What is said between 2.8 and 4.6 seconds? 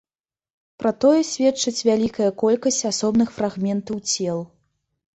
асобных фрагментаў цел.